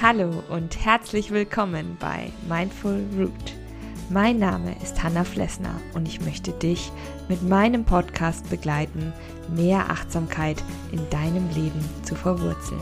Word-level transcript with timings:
Hallo 0.00 0.42
und 0.48 0.84
herzlich 0.86 1.32
willkommen 1.32 1.96
bei 2.00 2.32
Mindful 2.48 3.04
Root. 3.18 3.32
Mein 4.08 4.38
Name 4.38 4.74
ist 4.82 5.02
Hanna 5.02 5.22
Flessner 5.24 5.78
und 5.92 6.08
ich 6.08 6.20
möchte 6.22 6.52
dich 6.52 6.90
mit 7.28 7.42
meinem 7.42 7.84
Podcast 7.84 8.48
begleiten, 8.48 9.12
mehr 9.54 9.90
Achtsamkeit 9.90 10.64
in 10.92 11.10
deinem 11.10 11.50
Leben 11.50 11.84
zu 12.04 12.14
verwurzeln. 12.14 12.80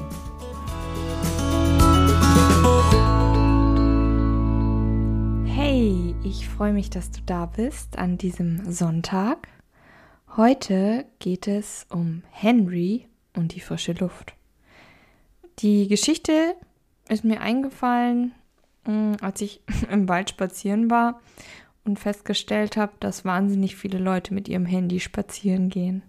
Hey, 5.47 6.15
ich 6.23 6.47
freue 6.47 6.75
mich, 6.75 6.91
dass 6.91 7.11
du 7.11 7.23
da 7.27 7.47
bist 7.47 7.99
an 7.99 8.19
diesem 8.19 8.71
Sonntag. 8.71 9.49
Heute 10.37 11.07
geht 11.19 11.49
es 11.49 11.87
um 11.89 12.23
Henry 12.31 13.07
und 13.35 13.55
die 13.55 13.61
frische 13.61 13.95
Luft. 13.95 14.35
Die 15.61 15.89
Geschichte 15.89 16.57
ist 17.09 17.25
mir 17.25 17.41
eingefallen, 17.41 18.33
mm, 18.87 19.13
als 19.23 19.41
ich 19.41 19.63
im 19.91 20.11
Wald 20.11 20.29
spazieren 20.29 20.91
war 20.91 21.23
und 21.87 21.99
festgestellt 21.99 22.77
habe, 22.77 22.93
dass 23.01 23.25
wahnsinnig 23.25 23.77
viele 23.77 23.97
Leute 23.97 24.35
mit 24.35 24.47
ihrem 24.47 24.67
Handy 24.67 25.01
spazieren 25.01 25.71
gehen. 25.71 26.03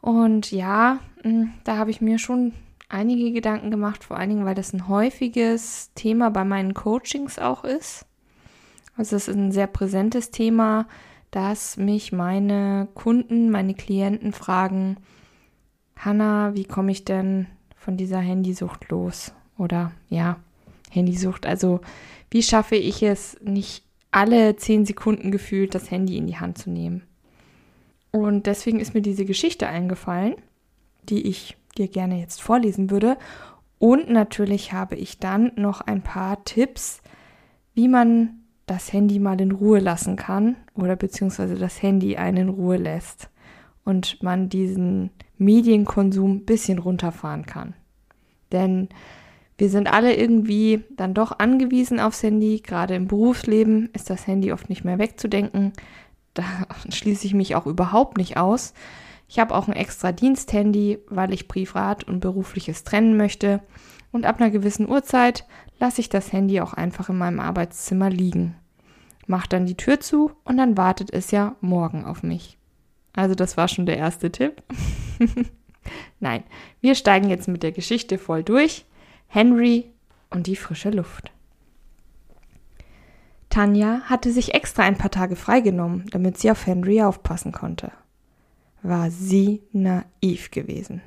Und 0.00 0.52
ja, 0.52 1.00
mm, 1.24 1.46
da 1.64 1.76
habe 1.76 1.90
ich 1.90 2.00
mir 2.00 2.20
schon 2.20 2.52
einige 2.88 3.32
Gedanken 3.32 3.72
gemacht, 3.72 4.04
vor 4.04 4.16
allen 4.16 4.30
Dingen, 4.30 4.44
weil 4.44 4.54
das 4.54 4.72
ein 4.72 4.86
häufiges 4.86 5.90
Thema 5.96 6.30
bei 6.30 6.44
meinen 6.44 6.74
Coachings 6.74 7.40
auch 7.40 7.64
ist. 7.64 8.06
Also 8.96 9.16
es 9.16 9.26
ist 9.26 9.34
ein 9.34 9.50
sehr 9.50 9.66
präsentes 9.66 10.30
Thema, 10.30 10.86
dass 11.30 11.76
mich 11.76 12.12
meine 12.12 12.88
Kunden, 12.94 13.50
meine 13.50 13.74
Klienten 13.74 14.32
fragen, 14.32 14.96
Hanna, 15.96 16.54
wie 16.54 16.64
komme 16.64 16.92
ich 16.92 17.04
denn 17.04 17.46
von 17.76 17.96
dieser 17.96 18.18
Handysucht 18.18 18.88
los? 18.88 19.32
Oder 19.58 19.92
ja, 20.08 20.38
Handysucht. 20.90 21.46
Also 21.46 21.80
wie 22.30 22.42
schaffe 22.42 22.76
ich 22.76 23.02
es, 23.02 23.36
nicht 23.42 23.84
alle 24.10 24.56
zehn 24.56 24.86
Sekunden 24.86 25.30
gefühlt 25.30 25.74
das 25.74 25.90
Handy 25.90 26.16
in 26.16 26.26
die 26.26 26.38
Hand 26.38 26.58
zu 26.58 26.70
nehmen? 26.70 27.02
Und 28.12 28.46
deswegen 28.46 28.80
ist 28.80 28.94
mir 28.94 29.02
diese 29.02 29.24
Geschichte 29.24 29.68
eingefallen, 29.68 30.34
die 31.04 31.28
ich 31.28 31.56
dir 31.78 31.86
gerne 31.86 32.18
jetzt 32.18 32.42
vorlesen 32.42 32.90
würde. 32.90 33.16
Und 33.78 34.10
natürlich 34.10 34.72
habe 34.72 34.96
ich 34.96 35.18
dann 35.18 35.52
noch 35.56 35.80
ein 35.80 36.02
paar 36.02 36.44
Tipps, 36.44 37.02
wie 37.74 37.88
man 37.88 38.40
das 38.66 38.92
Handy 38.92 39.18
mal 39.18 39.40
in 39.40 39.52
Ruhe 39.52 39.78
lassen 39.78 40.16
kann 40.16 40.56
oder 40.82 40.96
beziehungsweise 40.96 41.54
das 41.54 41.82
Handy 41.82 42.16
einen 42.16 42.36
in 42.36 42.48
Ruhe 42.48 42.76
lässt 42.76 43.30
und 43.84 44.22
man 44.22 44.48
diesen 44.48 45.10
Medienkonsum 45.38 46.32
ein 46.36 46.44
bisschen 46.44 46.78
runterfahren 46.78 47.46
kann. 47.46 47.74
Denn 48.52 48.88
wir 49.58 49.68
sind 49.68 49.92
alle 49.92 50.14
irgendwie 50.14 50.84
dann 50.96 51.12
doch 51.12 51.38
angewiesen 51.38 52.00
aufs 52.00 52.22
Handy. 52.22 52.60
Gerade 52.60 52.94
im 52.94 53.08
Berufsleben 53.08 53.90
ist 53.92 54.08
das 54.08 54.26
Handy 54.26 54.52
oft 54.52 54.68
nicht 54.68 54.84
mehr 54.84 54.98
wegzudenken. 54.98 55.72
Da 56.34 56.44
schließe 56.88 57.26
ich 57.26 57.34
mich 57.34 57.56
auch 57.56 57.66
überhaupt 57.66 58.16
nicht 58.16 58.36
aus. 58.36 58.74
Ich 59.28 59.38
habe 59.38 59.54
auch 59.54 59.68
ein 59.68 59.74
extra 59.74 60.12
Diensthandy, 60.12 60.98
weil 61.08 61.32
ich 61.32 61.46
Privat 61.46 62.04
und 62.04 62.20
Berufliches 62.20 62.84
trennen 62.84 63.16
möchte. 63.16 63.60
Und 64.12 64.26
ab 64.26 64.40
einer 64.40 64.50
gewissen 64.50 64.88
Uhrzeit 64.88 65.46
lasse 65.78 66.00
ich 66.00 66.08
das 66.08 66.32
Handy 66.32 66.60
auch 66.60 66.72
einfach 66.72 67.10
in 67.10 67.18
meinem 67.18 67.38
Arbeitszimmer 67.38 68.10
liegen. 68.10 68.56
Mach 69.30 69.46
dann 69.46 69.64
die 69.64 69.76
Tür 69.76 70.00
zu 70.00 70.32
und 70.42 70.56
dann 70.56 70.76
wartet 70.76 71.12
es 71.12 71.30
ja 71.30 71.54
morgen 71.60 72.04
auf 72.04 72.24
mich. 72.24 72.58
Also 73.12 73.36
das 73.36 73.56
war 73.56 73.68
schon 73.68 73.86
der 73.86 73.96
erste 73.96 74.32
Tipp. 74.32 74.60
Nein, 76.18 76.42
wir 76.80 76.96
steigen 76.96 77.30
jetzt 77.30 77.46
mit 77.46 77.62
der 77.62 77.70
Geschichte 77.70 78.18
voll 78.18 78.42
durch. 78.42 78.86
Henry 79.28 79.86
und 80.30 80.48
die 80.48 80.56
frische 80.56 80.90
Luft. 80.90 81.30
Tanja 83.50 84.00
hatte 84.06 84.32
sich 84.32 84.52
extra 84.52 84.82
ein 84.82 84.98
paar 84.98 85.12
Tage 85.12 85.36
freigenommen, 85.36 86.06
damit 86.10 86.36
sie 86.36 86.50
auf 86.50 86.66
Henry 86.66 87.00
aufpassen 87.00 87.52
konnte. 87.52 87.92
War 88.82 89.12
sie 89.12 89.62
naiv 89.70 90.50
gewesen. 90.50 91.02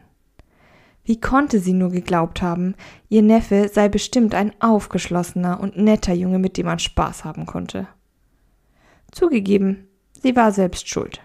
Wie 1.03 1.19
konnte 1.19 1.59
sie 1.59 1.73
nur 1.73 1.89
geglaubt 1.89 2.41
haben, 2.41 2.75
ihr 3.09 3.21
Neffe 3.21 3.67
sei 3.67 3.89
bestimmt 3.89 4.33
ein 4.33 4.53
aufgeschlossener 4.61 5.59
und 5.59 5.75
netter 5.75 6.13
Junge, 6.13 6.39
mit 6.39 6.55
dem 6.55 6.67
man 6.67 6.79
Spaß 6.79 7.25
haben 7.25 7.45
konnte. 7.45 7.89
Zugegeben, 9.13 9.87
sie 10.21 10.35
war 10.35 10.51
selbst 10.51 10.89
schuld. 10.89 11.21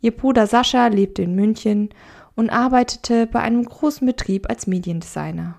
Ihr 0.00 0.10
Bruder 0.10 0.46
Sascha 0.46 0.88
lebte 0.88 1.22
in 1.22 1.34
München 1.34 1.90
und 2.34 2.50
arbeitete 2.50 3.26
bei 3.26 3.40
einem 3.40 3.64
großen 3.64 4.06
Betrieb 4.06 4.50
als 4.50 4.66
Mediendesigner. 4.66 5.54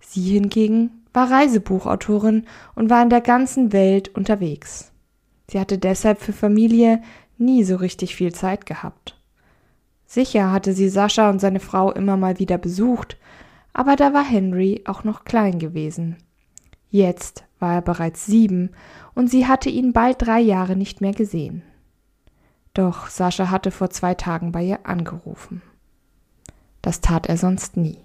Sie 0.00 0.22
hingegen 0.22 1.04
war 1.12 1.30
Reisebuchautorin 1.30 2.46
und 2.76 2.90
war 2.90 3.02
in 3.02 3.10
der 3.10 3.20
ganzen 3.20 3.72
Welt 3.72 4.14
unterwegs. 4.14 4.92
Sie 5.50 5.58
hatte 5.58 5.78
deshalb 5.78 6.20
für 6.20 6.32
Familie 6.32 7.02
nie 7.38 7.64
so 7.64 7.76
richtig 7.76 8.14
viel 8.14 8.32
Zeit 8.32 8.66
gehabt. 8.66 9.20
Sicher 10.06 10.52
hatte 10.52 10.74
sie 10.74 10.88
Sascha 10.88 11.28
und 11.28 11.40
seine 11.40 11.60
Frau 11.60 11.90
immer 11.90 12.16
mal 12.16 12.38
wieder 12.38 12.56
besucht, 12.56 13.16
aber 13.72 13.96
da 13.96 14.12
war 14.12 14.24
Henry 14.24 14.82
auch 14.86 15.02
noch 15.02 15.24
klein 15.24 15.58
gewesen. 15.58 16.16
Jetzt 16.90 17.44
war 17.58 17.74
er 17.74 17.82
bereits 17.82 18.26
sieben 18.26 18.70
und 19.14 19.30
sie 19.30 19.46
hatte 19.46 19.68
ihn 19.68 19.92
bald 19.92 20.22
drei 20.22 20.40
Jahre 20.40 20.76
nicht 20.76 21.00
mehr 21.00 21.12
gesehen. 21.12 21.62
Doch 22.74 23.08
Sascha 23.08 23.50
hatte 23.50 23.70
vor 23.70 23.90
zwei 23.90 24.14
Tagen 24.14 24.52
bei 24.52 24.62
ihr 24.62 24.86
angerufen. 24.86 25.62
Das 26.82 27.00
tat 27.00 27.26
er 27.26 27.36
sonst 27.36 27.76
nie. 27.76 27.98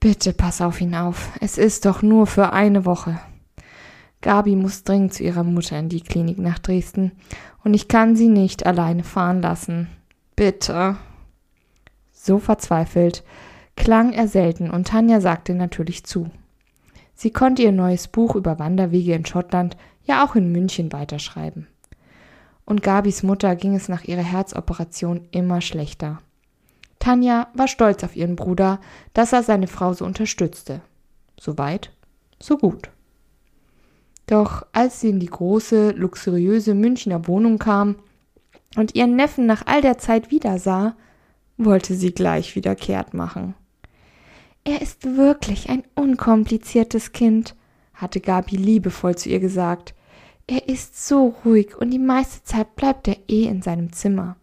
Bitte 0.00 0.32
pass 0.32 0.60
auf 0.60 0.80
ihn 0.80 0.94
auf. 0.94 1.32
Es 1.40 1.58
ist 1.58 1.84
doch 1.84 2.02
nur 2.02 2.26
für 2.26 2.52
eine 2.52 2.84
Woche. 2.84 3.20
Gabi 4.20 4.56
muss 4.56 4.84
dringend 4.84 5.14
zu 5.14 5.22
ihrer 5.22 5.44
Mutter 5.44 5.78
in 5.78 5.88
die 5.88 6.00
Klinik 6.00 6.38
nach 6.38 6.58
Dresden 6.58 7.12
und 7.62 7.74
ich 7.74 7.88
kann 7.88 8.16
sie 8.16 8.28
nicht 8.28 8.66
alleine 8.66 9.04
fahren 9.04 9.42
lassen. 9.42 9.88
Bitte. 10.34 10.96
So 12.12 12.38
verzweifelt 12.38 13.24
klang 13.76 14.12
er 14.12 14.26
selten 14.26 14.70
und 14.70 14.88
Tanja 14.88 15.20
sagte 15.20 15.54
natürlich 15.54 16.04
zu. 16.04 16.30
Sie 17.20 17.32
konnte 17.32 17.62
ihr 17.62 17.72
neues 17.72 18.06
Buch 18.06 18.36
über 18.36 18.60
Wanderwege 18.60 19.12
in 19.12 19.26
Schottland 19.26 19.76
ja 20.04 20.24
auch 20.24 20.36
in 20.36 20.52
München 20.52 20.92
weiterschreiben. 20.92 21.66
Und 22.64 22.84
Gabis 22.84 23.24
Mutter 23.24 23.56
ging 23.56 23.74
es 23.74 23.88
nach 23.88 24.04
ihrer 24.04 24.22
Herzoperation 24.22 25.26
immer 25.32 25.60
schlechter. 25.60 26.20
Tanja 27.00 27.48
war 27.54 27.66
stolz 27.66 28.04
auf 28.04 28.14
ihren 28.14 28.36
Bruder, 28.36 28.78
dass 29.14 29.32
er 29.32 29.42
seine 29.42 29.66
Frau 29.66 29.94
so 29.94 30.04
unterstützte. 30.04 30.80
So 31.40 31.58
weit, 31.58 31.90
so 32.38 32.56
gut. 32.56 32.88
Doch 34.28 34.64
als 34.70 35.00
sie 35.00 35.08
in 35.08 35.18
die 35.18 35.26
große, 35.26 35.90
luxuriöse 35.90 36.74
Münchner 36.74 37.26
Wohnung 37.26 37.58
kam 37.58 37.96
und 38.76 38.94
ihren 38.94 39.16
Neffen 39.16 39.44
nach 39.44 39.66
all 39.66 39.82
der 39.82 39.98
Zeit 39.98 40.30
wiedersah, 40.30 40.94
wollte 41.56 41.94
sie 41.94 42.12
gleich 42.12 42.54
wieder 42.54 42.76
kehrt 42.76 43.12
machen. 43.12 43.56
Er 44.68 44.82
ist 44.82 45.16
wirklich 45.16 45.70
ein 45.70 45.84
unkompliziertes 45.94 47.12
Kind, 47.12 47.54
hatte 47.94 48.20
Gabi 48.20 48.56
liebevoll 48.56 49.16
zu 49.16 49.30
ihr 49.30 49.40
gesagt. 49.40 49.94
Er 50.46 50.68
ist 50.68 51.06
so 51.06 51.34
ruhig 51.44 51.76
und 51.76 51.90
die 51.90 51.98
meiste 51.98 52.44
Zeit 52.44 52.76
bleibt 52.76 53.08
er 53.08 53.16
eh 53.28 53.44
in 53.44 53.62
seinem 53.62 53.92
Zimmer 53.92 54.36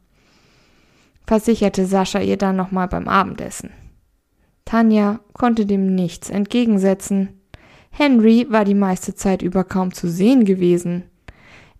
versicherte 1.27 1.85
Sascha 1.85 2.19
ihr 2.19 2.37
dann 2.37 2.55
nochmal 2.55 2.87
beim 2.87 3.07
Abendessen. 3.07 3.71
Tanja 4.63 5.19
konnte 5.33 5.65
dem 5.65 5.93
nichts 5.95 6.29
entgegensetzen. 6.29 7.41
Henry 7.91 8.47
war 8.49 8.65
die 8.65 8.75
meiste 8.75 9.15
Zeit 9.15 9.41
über 9.41 9.63
kaum 9.63 9.93
zu 9.93 10.09
sehen 10.09 10.45
gewesen. 10.45 11.03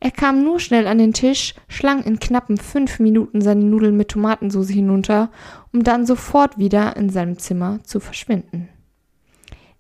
Er 0.06 0.12
kam 0.12 0.44
nur 0.44 0.60
schnell 0.60 0.86
an 0.86 1.00
den 1.00 1.14
Tisch, 1.14 1.56
schlang 1.68 2.04
in 2.04 2.20
knappen 2.20 2.58
fünf 2.58 3.00
Minuten 3.00 3.42
seine 3.42 3.66
Nudeln 3.66 3.98
mit 3.98 4.10
Tomatensauce 4.10 4.70
hinunter, 4.70 5.32
um 5.74 5.84
dann 5.84 6.06
sofort 6.06 6.60
wieder 6.60 6.96
in 6.96 7.10
seinem 7.10 7.40
Zimmer 7.40 7.80
zu 7.86 8.00
verschwinden. 8.00 8.70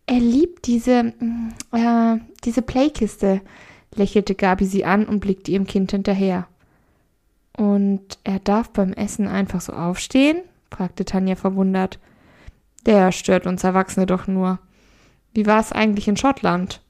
Er 0.08 0.20
liebt 0.20 0.66
diese, 0.66 1.14
äh, 1.72 2.18
diese 2.44 2.64
Playkiste, 2.64 3.42
lächelte 3.94 4.34
Gabi 4.34 4.66
sie 4.66 4.84
an 4.84 5.06
und 5.06 5.20
blickte 5.20 5.52
ihrem 5.52 5.68
Kind 5.68 5.92
hinterher. 5.92 6.48
Und 7.56 8.18
er 8.24 8.40
darf 8.40 8.72
beim 8.72 8.94
Essen 8.94 9.28
einfach 9.28 9.62
so 9.62 9.74
aufstehen? 9.74 10.40
fragte 10.72 11.06
Tanja 11.06 11.36
verwundert. 11.36 12.00
Der 12.88 13.12
stört 13.12 13.46
uns 13.46 13.64
Erwachsene 13.64 14.08
doch 14.08 14.26
nur. 14.26 14.58
Wie 15.36 15.46
war 15.46 15.60
es 15.60 15.72
eigentlich 15.72 16.08
in 16.08 16.18
Schottland? 16.18 16.82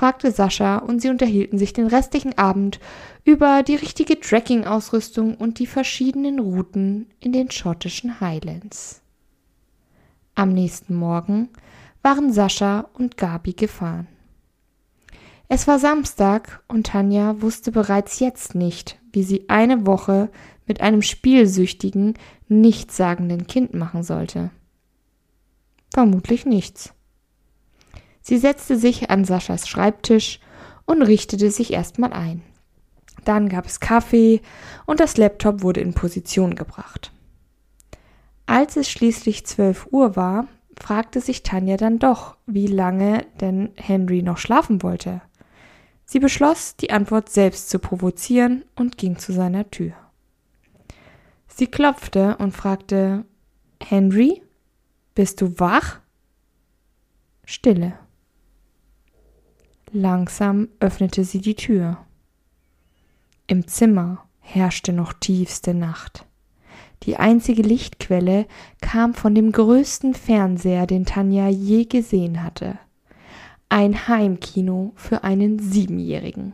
Fragte 0.00 0.32
Sascha 0.32 0.78
und 0.78 1.02
sie 1.02 1.10
unterhielten 1.10 1.58
sich 1.58 1.74
den 1.74 1.86
restlichen 1.86 2.38
Abend 2.38 2.80
über 3.22 3.62
die 3.62 3.74
richtige 3.74 4.18
Trekking-Ausrüstung 4.18 5.34
und 5.34 5.58
die 5.58 5.66
verschiedenen 5.66 6.38
Routen 6.38 7.10
in 7.20 7.32
den 7.32 7.50
schottischen 7.50 8.18
Highlands. 8.18 9.02
Am 10.34 10.54
nächsten 10.54 10.94
Morgen 10.94 11.50
waren 12.00 12.32
Sascha 12.32 12.88
und 12.94 13.18
Gabi 13.18 13.52
gefahren. 13.52 14.06
Es 15.48 15.68
war 15.68 15.78
Samstag 15.78 16.62
und 16.66 16.86
Tanja 16.86 17.42
wusste 17.42 17.70
bereits 17.70 18.20
jetzt 18.20 18.54
nicht, 18.54 18.98
wie 19.12 19.22
sie 19.22 19.50
eine 19.50 19.84
Woche 19.84 20.30
mit 20.66 20.80
einem 20.80 21.02
spielsüchtigen, 21.02 22.14
nichtssagenden 22.48 23.46
Kind 23.46 23.74
machen 23.74 24.02
sollte. 24.02 24.50
Vermutlich 25.92 26.46
nichts. 26.46 26.94
Sie 28.20 28.38
setzte 28.38 28.76
sich 28.76 29.10
an 29.10 29.24
Saschas 29.24 29.68
Schreibtisch 29.68 30.40
und 30.84 31.02
richtete 31.02 31.50
sich 31.50 31.72
erstmal 31.72 32.12
ein. 32.12 32.42
Dann 33.24 33.48
gab 33.48 33.66
es 33.66 33.80
Kaffee 33.80 34.40
und 34.86 35.00
das 35.00 35.16
Laptop 35.16 35.62
wurde 35.62 35.80
in 35.80 35.94
Position 35.94 36.54
gebracht. 36.54 37.12
Als 38.46 38.76
es 38.76 38.90
schließlich 38.90 39.46
zwölf 39.46 39.86
Uhr 39.90 40.16
war, 40.16 40.48
fragte 40.78 41.20
sich 41.20 41.42
Tanja 41.42 41.76
dann 41.76 41.98
doch, 41.98 42.36
wie 42.46 42.66
lange 42.66 43.26
denn 43.40 43.70
Henry 43.76 44.22
noch 44.22 44.38
schlafen 44.38 44.82
wollte. 44.82 45.22
Sie 46.04 46.18
beschloss, 46.18 46.74
die 46.76 46.90
Antwort 46.90 47.28
selbst 47.28 47.70
zu 47.70 47.78
provozieren 47.78 48.64
und 48.74 48.98
ging 48.98 49.18
zu 49.18 49.32
seiner 49.32 49.70
Tür. 49.70 49.92
Sie 51.46 51.68
klopfte 51.68 52.36
und 52.38 52.52
fragte 52.52 53.24
Henry, 53.80 54.42
bist 55.14 55.40
du 55.40 55.58
wach? 55.60 56.00
Stille. 57.44 57.92
Langsam 59.92 60.68
öffnete 60.78 61.24
sie 61.24 61.40
die 61.40 61.56
Tür. 61.56 61.98
Im 63.48 63.66
Zimmer 63.66 64.24
herrschte 64.38 64.92
noch 64.92 65.12
tiefste 65.12 65.74
Nacht. 65.74 66.26
Die 67.02 67.16
einzige 67.16 67.62
Lichtquelle 67.62 68.46
kam 68.80 69.14
von 69.14 69.34
dem 69.34 69.50
größten 69.50 70.14
Fernseher, 70.14 70.86
den 70.86 71.06
Tanja 71.06 71.48
je 71.48 71.86
gesehen 71.86 72.44
hatte. 72.44 72.78
Ein 73.68 74.06
Heimkino 74.06 74.92
für 74.94 75.24
einen 75.24 75.58
Siebenjährigen. 75.58 76.52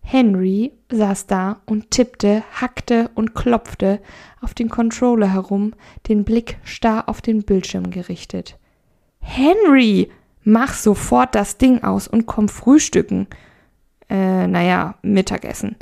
Henry 0.00 0.72
saß 0.90 1.26
da 1.26 1.60
und 1.66 1.90
tippte, 1.90 2.42
hackte 2.52 3.10
und 3.14 3.34
klopfte 3.34 4.00
auf 4.40 4.54
den 4.54 4.68
Controller 4.70 5.32
herum, 5.32 5.74
den 6.08 6.24
Blick 6.24 6.58
starr 6.64 7.08
auf 7.08 7.20
den 7.20 7.42
Bildschirm 7.42 7.90
gerichtet. 7.90 8.58
Henry, 9.20 10.10
mach 10.44 10.74
sofort 10.74 11.34
das 11.34 11.58
Ding 11.58 11.82
aus 11.82 12.08
und 12.08 12.26
komm 12.26 12.48
frühstücken. 12.48 13.26
Äh, 14.08 14.46
naja, 14.46 14.96
Mittagessen, 15.02 15.76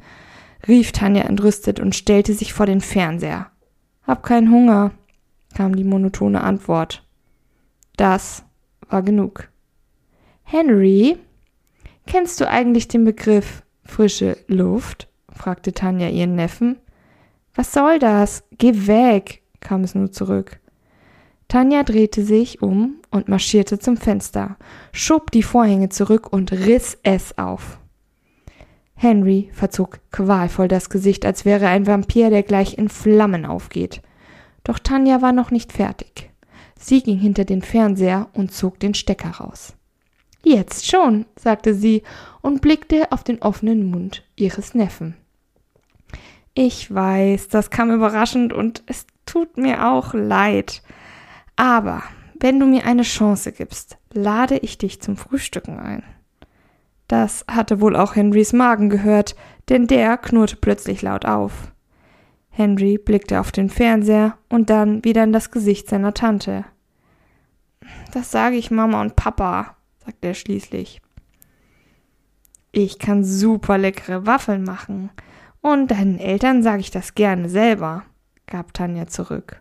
rief 0.69 0.93
Tanja 0.93 1.23
entrüstet 1.23 1.81
und 1.81 1.95
stellte 1.95 2.35
sich 2.35 2.53
vor 2.53 2.67
den 2.67 2.81
Fernseher. 2.81 3.51
Hab 4.07 4.23
keinen 4.23 4.51
Hunger, 4.51 4.93
kam 5.55 5.75
die 5.75 5.85
monotone 5.85 6.43
Antwort. 6.43 7.05
Das 7.97 8.45
war 8.89 9.03
genug. 9.03 9.49
Henry, 10.43 11.19
kennst 12.07 12.41
du 12.41 12.49
eigentlich 12.49 12.89
den 12.89 13.05
Begriff 13.05 13.63
frische 13.85 14.37
Luft? 14.47 15.09
fragte 15.33 15.73
Tanja 15.73 16.09
ihren 16.09 16.35
Neffen. 16.35 16.77
Was 17.55 17.73
soll 17.73 17.99
das? 17.99 18.45
Geh 18.59 18.87
weg, 18.87 19.43
kam 19.61 19.85
es 19.85 19.95
nur 19.95 20.13
zurück. 20.13 20.60
Tanja 21.51 21.83
drehte 21.83 22.25
sich 22.25 22.63
um 22.63 23.01
und 23.11 23.29
marschierte 23.29 23.81
zum 23.81 23.97
Fenster, 23.97 24.57
schob 24.93 25.33
die 25.33 25.43
Vorhänge 25.43 25.89
zurück 25.89 26.33
und 26.33 26.53
riss 26.53 26.97
es 27.03 27.37
auf. 27.39 27.81
Henry 28.95 29.51
verzog 29.53 29.99
qualvoll 30.13 30.69
das 30.69 30.91
Gesicht, 30.91 31.27
als 31.27 31.45
wäre 31.45 31.67
ein 31.67 31.89
Vampir, 31.89 32.31
der 32.31 32.45
gleich 32.45 32.79
in 32.79 32.89
Flammen 32.89 33.45
aufgeht. 33.45 34.01
Doch 34.63 34.79
Tanja 34.79 35.23
war 35.23 35.33
noch 35.33 35.51
nicht 35.51 35.73
fertig. 35.73 36.31
Sie 36.79 37.03
ging 37.03 37.19
hinter 37.19 37.45
den 37.45 37.63
Fernseher 37.63 38.29
und 38.33 38.53
zog 38.53 38.79
den 38.79 38.95
Stecker 38.95 39.31
raus. 39.31 39.75
Jetzt 40.45 40.87
schon, 40.87 41.27
sagte 41.35 41.75
sie 41.75 42.05
und 42.43 42.61
blickte 42.61 43.11
auf 43.11 43.25
den 43.25 43.43
offenen 43.43 43.91
Mund 43.91 44.23
ihres 44.37 44.77
Neffen. 44.77 45.17
Ich 46.55 46.95
weiß, 46.95 47.49
das 47.49 47.71
kam 47.71 47.91
überraschend 47.91 48.53
und 48.53 48.85
es 48.87 49.05
tut 49.27 49.57
mir 49.57 49.91
auch 49.91 50.15
leid. 50.15 50.83
Aber 51.61 52.03
wenn 52.41 52.59
du 52.59 52.65
mir 52.65 52.87
eine 52.87 53.03
Chance 53.03 53.53
gibst, 53.53 53.99
lade 54.15 54.57
ich 54.57 54.79
dich 54.79 55.03
zum 55.03 55.19
Frühstücken 55.19 55.79
ein. 55.79 56.03
Das 57.07 57.45
hatte 57.51 57.83
wohl 57.83 57.97
auch 57.97 58.17
Henrys 58.17 58.55
Magen 58.55 58.89
gehört, 58.89 59.37
denn 59.69 59.87
der 59.87 60.17
knurrte 60.17 60.57
plötzlich 60.57 61.03
laut 61.03 61.27
auf. 61.27 61.71
Henry 62.49 62.97
blickte 62.97 63.41
auf 63.41 63.53
den 63.53 63.69
Fernseher 63.69 64.39
und 64.49 64.71
dann 64.71 65.05
wieder 65.05 65.23
in 65.23 65.35
das 65.35 65.51
Gesicht 65.51 65.87
seiner 65.91 66.15
Tante. 66.15 66.65
Das 68.15 68.31
sage 68.31 68.57
ich 68.57 68.71
Mama 68.71 69.03
und 69.03 69.17
Papa, 69.17 69.77
sagte 70.03 70.29
er 70.29 70.35
schließlich. 70.35 71.03
Ich 72.73 72.99
kann 72.99 73.23
super 73.23 73.77
leckere 73.77 74.25
Waffeln 74.25 74.65
machen. 74.65 75.11
Und 75.61 75.91
deinen 75.91 76.19
Eltern 76.19 76.63
sage 76.63 76.81
ich 76.81 76.91
das 76.91 77.15
gerne 77.15 77.51
selber, 77.51 78.05
gab 78.47 78.73
Tanja 78.73 79.09
zurück. 79.09 79.61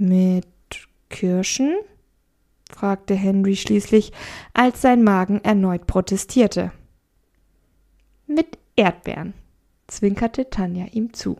Mit 0.00 0.46
Kirschen? 1.10 1.76
fragte 2.70 3.12
Henry 3.12 3.54
schließlich, 3.54 4.12
als 4.54 4.80
sein 4.80 5.04
Magen 5.04 5.44
erneut 5.44 5.86
protestierte. 5.86 6.72
Mit 8.26 8.56
Erdbeeren, 8.76 9.34
zwinkerte 9.88 10.48
Tanja 10.48 10.86
ihm 10.86 11.12
zu. 11.12 11.36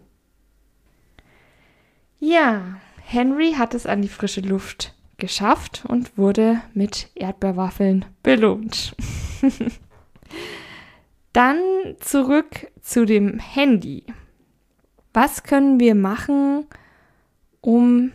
Ja, 2.19 2.77
Henry 3.03 3.55
hat 3.55 3.73
es 3.73 3.87
an 3.87 4.03
die 4.03 4.09
frische 4.09 4.43
Luft 4.43 4.95
geschafft 5.17 5.87
und 5.89 6.19
wurde 6.19 6.61
mit 6.75 7.09
Erdbeerwaffeln 7.15 8.05
belohnt. 8.23 8.95
Dann 11.33 11.63
zurück 12.01 12.71
zu 12.83 13.07
dem 13.07 13.39
Handy. 13.39 14.05
Was 15.15 15.45
können 15.45 15.81
wir 15.81 15.95
machen, 15.95 16.67
um 17.63 18.13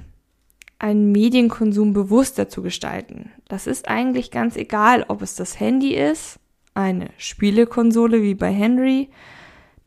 einen 0.79 1.11
Medienkonsum 1.11 1.93
bewusster 1.93 2.49
zu 2.49 2.61
gestalten? 2.61 3.31
Das 3.47 3.67
ist 3.67 3.87
eigentlich 3.87 4.31
ganz 4.31 4.55
egal, 4.55 5.05
ob 5.07 5.21
es 5.21 5.35
das 5.35 5.59
Handy 5.59 5.95
ist, 5.95 6.39
eine 6.73 7.09
Spielekonsole 7.17 8.21
wie 8.21 8.35
bei 8.35 8.51
Henry, 8.51 9.09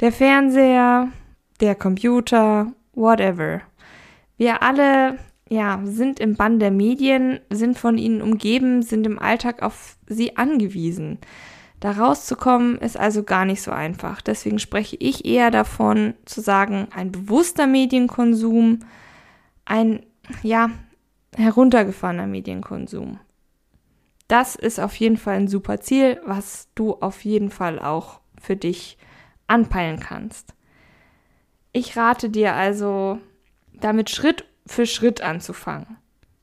der 0.01 0.13
Fernseher, 0.13 1.09
der 1.61 1.75
Computer, 1.75 2.73
whatever. 2.95 3.61
Wir 4.37 4.63
alle 4.63 5.19
ja, 5.49 5.81
sind 5.85 6.21
im 6.21 6.35
Bann 6.35 6.59
der 6.59 6.71
Medien, 6.71 7.41
sind 7.51 7.79
von 7.79 7.99
ihnen 7.99 8.23
umgeben, 8.23 8.83
sind 8.83 9.07
im 9.07 9.19
Alltag 9.19 9.63
auf 9.63 9.97
sie 10.07 10.37
angewiesen. 10.37 11.19
Da 11.81 11.93
rauszukommen 11.93 12.77
ist 12.79 12.97
also 12.97 13.23
gar 13.23 13.45
nicht 13.45 13.63
so 13.63 13.71
einfach. 13.71 14.21
Deswegen 14.21 14.59
spreche 14.59 14.97
ich 14.99 15.25
eher 15.25 15.51
davon, 15.51 16.15
zu 16.25 16.41
sagen, 16.41 16.89
ein 16.95 17.13
bewusster 17.13 17.67
Medienkonsum, 17.67 18.81
ein, 19.65 20.05
ja, 20.43 20.71
heruntergefahrener 21.37 22.27
Medienkonsum. 22.27 23.19
Das 24.29 24.57
ist 24.57 24.79
auf 24.79 24.95
jeden 24.97 25.17
Fall 25.17 25.37
ein 25.37 25.49
super 25.49 25.81
Ziel, 25.81 26.21
was 26.25 26.69
du 26.75 26.95
auf 26.95 27.25
jeden 27.25 27.51
Fall 27.51 27.79
auch 27.79 28.21
für 28.41 28.57
dich 28.57 28.99
anpeilen 29.47 30.01
kannst. 30.01 30.55
Ich 31.73 31.97
rate 31.97 32.29
dir 32.29 32.55
also, 32.55 33.19
damit 33.73 34.11
Schritt 34.11 34.45
für 34.67 34.87
Schritt 34.87 35.23
anzufangen. 35.23 35.97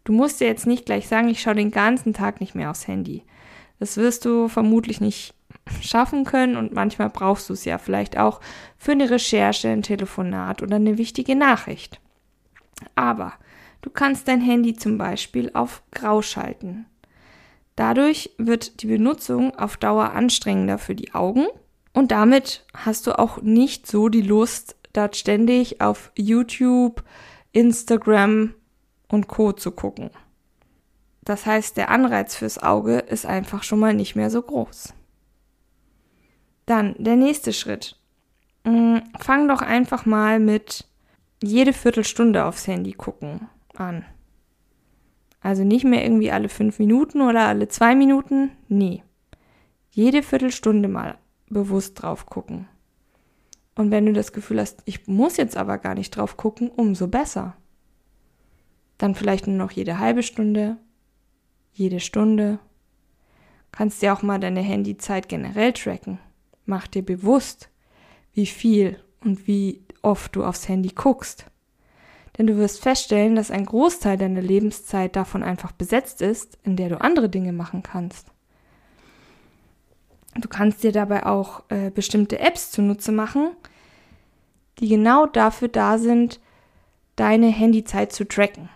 Du 0.03 0.13
musst 0.13 0.39
dir 0.39 0.47
jetzt 0.47 0.67
nicht 0.67 0.85
gleich 0.85 1.07
sagen, 1.07 1.29
ich 1.29 1.41
schaue 1.41 1.55
den 1.55 1.71
ganzen 1.71 2.13
Tag 2.13 2.39
nicht 2.39 2.55
mehr 2.55 2.71
aufs 2.71 2.87
Handy. 2.87 3.23
Das 3.79 3.97
wirst 3.97 4.25
du 4.25 4.47
vermutlich 4.47 5.01
nicht 5.01 5.33
schaffen 5.81 6.25
können 6.25 6.57
und 6.57 6.73
manchmal 6.73 7.09
brauchst 7.09 7.49
du 7.49 7.53
es 7.53 7.65
ja 7.65 7.77
vielleicht 7.77 8.17
auch 8.17 8.39
für 8.77 8.91
eine 8.91 9.09
Recherche, 9.09 9.69
ein 9.69 9.81
Telefonat 9.81 10.61
oder 10.61 10.75
eine 10.77 10.97
wichtige 10.97 11.35
Nachricht. 11.35 11.99
Aber 12.95 13.33
du 13.85 13.91
kannst 13.91 14.27
dein 14.27 14.41
Handy 14.41 14.73
zum 14.73 14.97
Beispiel 14.97 15.51
auf 15.53 15.83
Grau 15.91 16.23
schalten. 16.23 16.87
Dadurch 17.75 18.31
wird 18.39 18.81
die 18.81 18.87
Benutzung 18.87 19.55
auf 19.55 19.77
Dauer 19.77 20.11
anstrengender 20.11 20.79
für 20.79 20.95
die 20.95 21.13
Augen 21.13 21.45
und 21.93 22.11
damit 22.11 22.65
hast 22.73 23.05
du 23.05 23.17
auch 23.19 23.43
nicht 23.43 23.85
so 23.85 24.09
die 24.09 24.23
Lust, 24.23 24.75
dort 24.93 25.15
ständig 25.15 25.81
auf 25.81 26.11
YouTube, 26.17 27.03
Instagram 27.51 28.55
und 29.07 29.27
Co 29.27 29.51
zu 29.51 29.69
gucken. 29.69 30.09
Das 31.23 31.45
heißt, 31.45 31.77
der 31.77 31.89
Anreiz 31.89 32.35
fürs 32.35 32.57
Auge 32.57 32.97
ist 32.97 33.27
einfach 33.27 33.61
schon 33.61 33.79
mal 33.79 33.93
nicht 33.93 34.15
mehr 34.15 34.31
so 34.31 34.41
groß. 34.41 34.93
Dann 36.65 36.95
der 36.97 37.17
nächste 37.17 37.53
Schritt. 37.53 37.99
Mm, 38.63 38.97
fang 39.19 39.47
doch 39.47 39.61
einfach 39.61 40.07
mal 40.07 40.39
mit 40.39 40.85
jede 41.43 41.73
Viertelstunde 41.73 42.45
aufs 42.45 42.65
Handy 42.65 42.93
gucken 42.93 43.47
an. 43.79 44.05
Also 45.41 45.63
nicht 45.63 45.85
mehr 45.85 46.03
irgendwie 46.03 46.31
alle 46.31 46.49
fünf 46.49 46.79
Minuten 46.79 47.21
oder 47.21 47.47
alle 47.47 47.67
zwei 47.67 47.95
Minuten. 47.95 48.51
Nee. 48.67 49.03
Jede 49.91 50.23
Viertelstunde 50.23 50.89
mal 50.89 51.17
bewusst 51.49 52.01
drauf 52.01 52.25
gucken. 52.25 52.67
Und 53.75 53.91
wenn 53.91 54.05
du 54.05 54.13
das 54.13 54.31
Gefühl 54.31 54.59
hast, 54.59 54.81
ich 54.85 55.07
muss 55.07 55.37
jetzt 55.37 55.57
aber 55.57 55.77
gar 55.77 55.95
nicht 55.95 56.11
drauf 56.11 56.37
gucken, 56.37 56.69
umso 56.69 57.07
besser. 57.07 57.55
Dann 58.97 59.15
vielleicht 59.15 59.47
nur 59.47 59.57
noch 59.57 59.71
jede 59.71 59.99
halbe 59.99 60.23
Stunde, 60.23 60.77
jede 61.73 61.99
Stunde. 61.99 62.59
Kannst 63.71 64.01
dir 64.01 64.13
auch 64.13 64.21
mal 64.21 64.39
deine 64.39 64.61
Handyzeit 64.61 65.27
generell 65.27 65.73
tracken. 65.73 66.19
Mach 66.65 66.87
dir 66.87 67.03
bewusst, 67.03 67.69
wie 68.33 68.45
viel 68.45 68.99
und 69.19 69.47
wie 69.47 69.83
oft 70.01 70.35
du 70.35 70.43
aufs 70.43 70.69
Handy 70.69 70.89
guckst. 70.89 71.45
Denn 72.37 72.47
du 72.47 72.57
wirst 72.57 72.81
feststellen, 72.81 73.35
dass 73.35 73.51
ein 73.51 73.65
Großteil 73.65 74.17
deiner 74.17 74.41
Lebenszeit 74.41 75.15
davon 75.15 75.43
einfach 75.43 75.71
besetzt 75.71 76.21
ist, 76.21 76.57
in 76.63 76.75
der 76.75 76.89
du 76.89 76.99
andere 76.99 77.29
Dinge 77.29 77.53
machen 77.53 77.81
kannst. 77.81 78.27
Du 80.35 80.49
kannst 80.49 80.83
dir 80.83 80.91
dabei 80.91 81.25
auch 81.25 81.63
äh, 81.69 81.91
bestimmte 81.91 82.39
Apps 82.39 82.71
zunutze 82.71 83.13
machen, 83.13 83.51
die 84.79 84.89
genau 84.89 85.25
dafür 85.25 85.69
da 85.69 85.97
sind, 85.97 86.41
deine 87.15 87.47
Handyzeit 87.47 88.11
zu 88.11 88.27
tracken. 88.27 88.69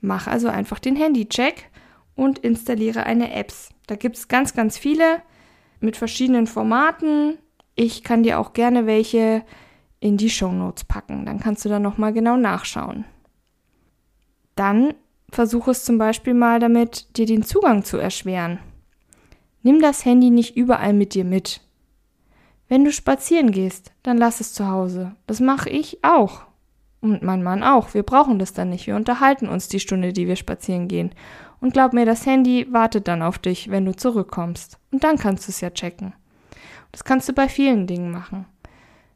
Mach 0.00 0.26
also 0.26 0.48
einfach 0.48 0.78
den 0.78 0.96
Handycheck 0.96 1.68
und 2.16 2.38
installiere 2.38 3.04
eine 3.04 3.34
Apps. 3.34 3.68
Da 3.86 3.96
gibt 3.96 4.16
es 4.16 4.28
ganz, 4.28 4.54
ganz 4.54 4.78
viele 4.78 5.22
mit 5.80 5.98
verschiedenen 5.98 6.46
Formaten. 6.46 7.36
Ich 7.74 8.02
kann 8.02 8.22
dir 8.22 8.38
auch 8.38 8.54
gerne 8.54 8.86
welche 8.86 9.44
in 10.00 10.16
die 10.16 10.30
Show 10.30 10.50
Notes 10.50 10.84
packen. 10.84 11.26
Dann 11.26 11.38
kannst 11.38 11.64
du 11.64 11.68
da 11.68 11.78
nochmal 11.78 12.12
genau 12.12 12.36
nachschauen. 12.36 13.04
Dann 14.56 14.94
versuche 15.30 15.70
es 15.70 15.84
zum 15.84 15.98
Beispiel 15.98 16.34
mal 16.34 16.58
damit, 16.58 17.16
dir 17.16 17.26
den 17.26 17.42
Zugang 17.42 17.84
zu 17.84 17.98
erschweren. 17.98 18.58
Nimm 19.62 19.80
das 19.80 20.04
Handy 20.04 20.30
nicht 20.30 20.56
überall 20.56 20.94
mit 20.94 21.14
dir 21.14 21.24
mit. 21.24 21.60
Wenn 22.68 22.84
du 22.84 22.92
spazieren 22.92 23.50
gehst, 23.50 23.92
dann 24.02 24.16
lass 24.16 24.40
es 24.40 24.54
zu 24.54 24.68
Hause. 24.68 25.14
Das 25.26 25.40
mache 25.40 25.68
ich 25.68 26.02
auch. 26.02 26.42
Und 27.00 27.22
mein 27.22 27.42
Mann 27.42 27.62
auch. 27.62 27.94
Wir 27.94 28.02
brauchen 28.02 28.38
das 28.38 28.52
dann 28.52 28.70
nicht. 28.70 28.86
Wir 28.86 28.96
unterhalten 28.96 29.48
uns 29.48 29.68
die 29.68 29.80
Stunde, 29.80 30.12
die 30.12 30.28
wir 30.28 30.36
spazieren 30.36 30.86
gehen. 30.86 31.10
Und 31.60 31.72
glaub 31.72 31.92
mir, 31.92 32.06
das 32.06 32.26
Handy 32.26 32.66
wartet 32.70 33.08
dann 33.08 33.22
auf 33.22 33.38
dich, 33.38 33.70
wenn 33.70 33.84
du 33.84 33.94
zurückkommst. 33.94 34.78
Und 34.92 35.04
dann 35.04 35.18
kannst 35.18 35.46
du 35.46 35.50
es 35.50 35.60
ja 35.60 35.70
checken. 35.70 36.14
Das 36.92 37.04
kannst 37.04 37.28
du 37.28 37.32
bei 37.32 37.48
vielen 37.48 37.86
Dingen 37.86 38.10
machen. 38.10 38.46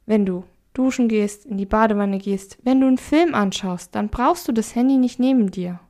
Wenn 0.06 0.26
du 0.26 0.44
duschen 0.74 1.08
gehst, 1.08 1.46
in 1.46 1.56
die 1.56 1.66
Badewanne 1.66 2.18
gehst, 2.18 2.58
wenn 2.62 2.80
du 2.80 2.86
einen 2.86 2.98
Film 2.98 3.34
anschaust, 3.34 3.94
dann 3.94 4.08
brauchst 4.08 4.46
du 4.46 4.52
das 4.52 4.74
Handy 4.74 4.98
nicht 4.98 5.18
neben 5.18 5.50
dir. 5.50 5.80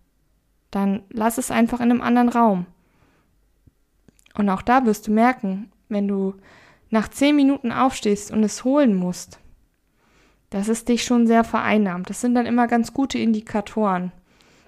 Dann 0.71 1.03
lass 1.11 1.39
es 1.39 1.51
einfach 1.51 1.81
in 1.81 1.91
einem 1.91 2.03
anderen 2.03 2.29
Raum. 2.29 2.67
Und 4.35 4.49
auch 4.49 4.63
da 4.63 4.85
wirst 4.87 5.07
du 5.07 5.13
merken, 5.13 5.73
wenn 5.89 6.07
du 6.07 6.35
nach 6.91 7.09
zehn 7.09 7.35
Minuten 7.35 7.73
aufstehst 7.73 8.31
und 8.31 8.45
es 8.45 8.65
holen 8.65 8.95
musst, 8.95 9.41
dass 10.51 10.69
es 10.69 10.85
dich 10.85 11.05
schon 11.05 11.27
sehr 11.27 11.45
vereinnahmt. 11.45 12.11
Das 12.11 12.21
sind 12.21 12.35
dann 12.35 12.47
immer 12.47 12.67
ganz 12.67 12.93
gute 12.93 13.19
Indikatoren, 13.19 14.13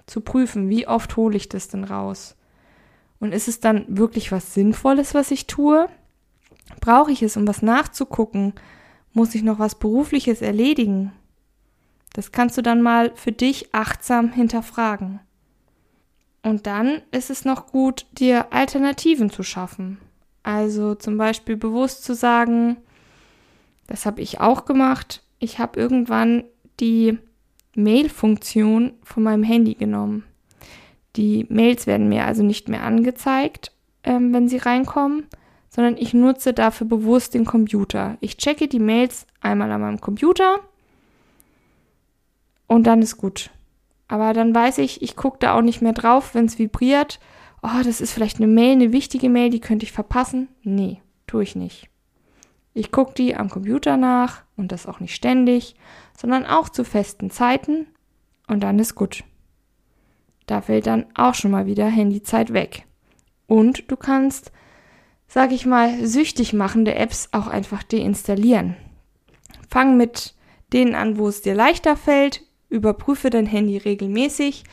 zu 0.07 0.21
prüfen, 0.21 0.69
wie 0.69 0.87
oft 0.87 1.15
hole 1.17 1.37
ich 1.37 1.49
das 1.49 1.67
denn 1.67 1.83
raus. 1.83 2.35
Und 3.19 3.33
ist 3.33 3.47
es 3.47 3.59
dann 3.59 3.85
wirklich 3.87 4.31
was 4.31 4.53
Sinnvolles, 4.53 5.13
was 5.13 5.31
ich 5.31 5.47
tue? 5.47 5.87
Brauche 6.79 7.11
ich 7.11 7.21
es, 7.23 7.37
um 7.37 7.47
was 7.47 7.61
nachzugucken? 7.61 8.53
Muss 9.17 9.33
ich 9.33 9.41
noch 9.41 9.57
was 9.57 9.73
Berufliches 9.73 10.43
erledigen? 10.43 11.11
Das 12.13 12.31
kannst 12.31 12.55
du 12.55 12.61
dann 12.61 12.83
mal 12.83 13.11
für 13.15 13.31
dich 13.31 13.73
achtsam 13.73 14.31
hinterfragen. 14.31 15.21
Und 16.43 16.67
dann 16.67 17.01
ist 17.09 17.31
es 17.31 17.43
noch 17.43 17.65
gut, 17.65 18.05
dir 18.11 18.53
Alternativen 18.53 19.31
zu 19.31 19.41
schaffen. 19.41 19.97
Also 20.43 20.93
zum 20.93 21.17
Beispiel 21.17 21.57
bewusst 21.57 22.03
zu 22.03 22.13
sagen, 22.13 22.77
das 23.87 24.05
habe 24.05 24.21
ich 24.21 24.39
auch 24.39 24.65
gemacht, 24.65 25.23
ich 25.39 25.57
habe 25.57 25.79
irgendwann 25.79 26.43
die 26.79 27.17
Mail-Funktion 27.73 28.93
von 29.01 29.23
meinem 29.23 29.41
Handy 29.41 29.73
genommen. 29.73 30.25
Die 31.15 31.47
Mails 31.49 31.87
werden 31.87 32.07
mir 32.07 32.25
also 32.25 32.43
nicht 32.43 32.69
mehr 32.69 32.83
angezeigt, 32.83 33.71
ähm, 34.03 34.31
wenn 34.31 34.47
sie 34.47 34.57
reinkommen, 34.57 35.25
sondern 35.77 35.95
ich 35.95 36.15
nutze 36.15 36.53
dafür 36.53 36.87
bewusst 36.87 37.35
den 37.35 37.45
Computer. 37.45 38.17
Ich 38.19 38.37
checke 38.37 38.67
die 38.67 38.79
Mails 38.79 39.27
einmal 39.41 39.71
an 39.71 39.81
meinem 39.81 40.01
Computer 40.01 40.59
und 42.65 42.87
dann 42.87 43.03
ist 43.03 43.17
gut. 43.17 43.51
Aber 44.07 44.33
dann 44.33 44.55
weiß 44.55 44.79
ich, 44.79 45.03
ich 45.03 45.15
gucke 45.15 45.37
da 45.39 45.55
auch 45.55 45.61
nicht 45.61 45.83
mehr 45.83 45.93
drauf, 45.93 46.33
wenn 46.33 46.45
es 46.45 46.57
vibriert. 46.57 47.19
Oh, 47.61 47.83
das 47.83 48.01
ist 48.01 48.11
vielleicht 48.11 48.37
eine 48.37 48.47
Mail, 48.47 48.71
eine 48.71 48.91
wichtige 48.91 49.29
Mail, 49.29 49.51
die 49.51 49.59
könnte 49.59 49.85
ich 49.85 49.91
verpassen. 49.91 50.47
Nee, 50.63 50.99
tue 51.27 51.43
ich 51.43 51.55
nicht. 51.55 51.91
Ich 52.73 52.91
gucke 52.91 53.13
die 53.13 53.35
am 53.35 53.51
Computer 53.51 53.97
nach 53.97 54.45
und 54.55 54.71
das 54.71 54.87
auch 54.87 54.99
nicht 54.99 55.13
ständig, 55.13 55.75
sondern 56.17 56.47
auch 56.47 56.69
zu 56.69 56.85
festen 56.85 57.29
Zeiten 57.29 57.85
und 58.47 58.61
dann 58.61 58.79
ist 58.79 58.95
gut. 58.95 59.23
Da 60.47 60.61
fällt 60.61 60.87
dann 60.87 61.05
auch 61.13 61.35
schon 61.35 61.51
mal 61.51 61.67
wieder 61.67 61.85
Handyzeit 61.85 62.51
weg. 62.51 62.87
Und 63.45 63.91
du 63.91 63.95
kannst, 63.95 64.51
sag 65.27 65.51
ich 65.51 65.65
mal, 65.65 66.05
süchtig 66.05 66.53
machende 66.53 66.95
Apps 66.95 67.29
auch 67.31 67.47
einfach 67.47 67.83
deinstallieren. 67.83 68.75
Fang 69.69 69.97
mit 69.97 70.35
denen 70.73 70.95
an, 70.95 71.17
wo 71.17 71.27
es 71.27 71.41
dir 71.41 71.55
leichter 71.55 71.95
fällt, 71.95 72.43
Überprüfe 72.69 73.29
dein 73.29 73.45
Handy 73.45 73.77
regelmäßig 73.77 74.63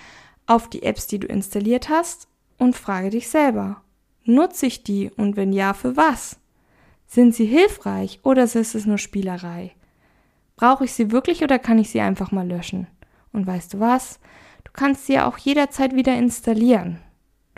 auf 0.47 0.69
die 0.69 0.83
Apps, 0.83 1.07
die 1.07 1.21
du 1.21 1.27
installiert 1.27 1.89
hast 1.89 2.29
und 2.59 2.77
frage 2.77 3.11
dich 3.11 3.29
selber, 3.29 3.83
nutze 4.25 4.67
ich 4.67 4.83
die 4.83 5.11
und 5.17 5.37
wenn 5.37 5.53
ja, 5.53 5.75
für 5.75 5.97
was? 5.97 6.39
Sind 7.07 7.35
sie 7.35 7.47
hilfreich 7.47 8.21
oder 8.25 8.45
ist 8.45 8.57
es 8.57 8.87
nur 8.87 8.99
Spielerei? 8.99 9.73
Brauche 10.57 10.85
ich 10.85 10.93
sie 10.93 11.13
wirklich 11.13 11.43
oder 11.43 11.59
kann 11.59 11.79
ich 11.79 11.91
sie 11.91 12.01
einfach 12.01 12.33
mal 12.33 12.47
löschen? 12.47 12.87
Und 13.33 13.47
weißt 13.47 13.75
du 13.75 13.81
was? 13.81 14.19
Du 14.65 14.73
kannst 14.73 15.07
sie 15.07 15.15
ja 15.15 15.29
auch 15.29 15.39
jederzeit 15.39 15.95
wieder 15.95 16.17
installieren. 16.17 17.01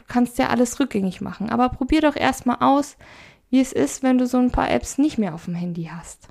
Kannst 0.09 0.39
ja 0.39 0.49
alles 0.49 0.79
rückgängig 0.79 1.21
machen, 1.21 1.51
aber 1.51 1.69
probier 1.69 2.01
doch 2.01 2.17
erstmal 2.17 2.59
aus, 2.61 2.97
wie 3.51 3.61
es 3.61 3.73
ist, 3.73 4.03
wenn 4.03 4.19
du 4.19 4.27
so 4.27 4.39
ein 4.39 4.51
paar 4.51 4.71
Apps 4.71 4.99
nicht 4.99 5.19
mehr 5.19 5.35
auf 5.35 5.47
dem 5.47 5.55
Handy 5.55 5.91
hast. 5.93 6.29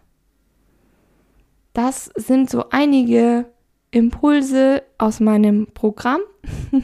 Das 1.74 2.10
sind 2.16 2.50
so 2.50 2.70
einige 2.70 3.46
Impulse 3.92 4.84
aus 4.98 5.20
meinem 5.20 5.68
Programm, 5.74 6.22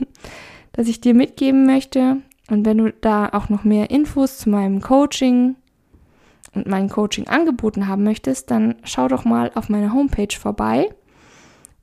das 0.74 0.88
ich 0.88 1.01
dir 1.01 1.13
mitgeben 1.13 1.65
möchte. 1.65 2.17
Und 2.50 2.65
wenn 2.65 2.77
du 2.77 2.91
da 2.91 3.29
auch 3.29 3.50
noch 3.50 3.63
mehr 3.63 3.89
Infos 3.89 4.38
zu 4.38 4.50
meinem 4.50 4.81
Coaching 4.81 5.55
und 6.53 6.67
mein 6.67 6.89
Coaching 6.89 7.27
angeboten 7.27 7.88
haben 7.88 8.03
möchtest, 8.03 8.51
dann 8.51 8.75
schau 8.83 9.07
doch 9.07 9.24
mal 9.24 9.51
auf 9.55 9.69
meiner 9.69 9.93
Homepage 9.93 10.36
vorbei 10.38 10.89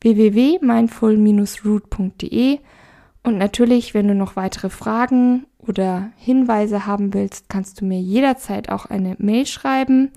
www.mindful-root.de 0.01 2.59
und 3.23 3.39
natürlich, 3.39 3.95
wenn 3.95 4.09
du 4.09 4.15
noch 4.15 4.37
weitere 4.37 4.69
Fragen 4.71 5.47
oder 5.59 6.11
Hinweise 6.17 6.87
haben 6.87 7.13
willst, 7.15 7.49
kannst 7.49 7.81
du 7.81 7.85
mir 7.85 8.01
jederzeit 8.01 8.71
auch 8.71 8.87
eine 8.87 9.15
Mail 9.19 9.47
schreiben 9.47 10.11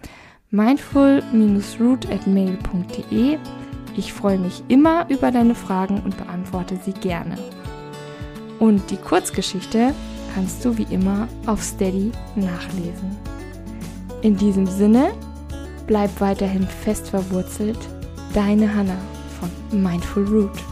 mindful-root@mail.de 0.49 3.37
ich 3.97 4.13
freue 4.13 4.37
mich 4.37 4.63
immer 4.69 5.09
über 5.09 5.31
deine 5.31 5.55
Fragen 5.55 6.01
und 6.01 6.17
beantworte 6.17 6.77
sie 6.83 6.93
gerne. 6.93 7.37
Und 8.59 8.89
die 8.89 8.97
Kurzgeschichte 8.97 9.93
kannst 10.33 10.63
du 10.63 10.77
wie 10.77 10.87
immer 10.89 11.27
auf 11.45 11.61
Steady 11.61 12.11
nachlesen. 12.35 13.17
In 14.21 14.37
diesem 14.37 14.67
Sinne, 14.67 15.11
bleib 15.87 16.21
weiterhin 16.21 16.67
fest 16.67 17.09
verwurzelt. 17.09 17.79
Deine 18.33 18.73
Hanna 18.73 18.97
von 19.39 19.81
Mindful 19.81 20.25
Root. 20.25 20.63